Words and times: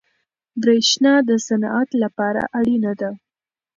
برښنا 0.61 1.13
د 1.27 1.29
صنعت 1.47 1.89
لپاره 2.03 2.41
اړینه 2.59 2.91
ده. 3.01 3.11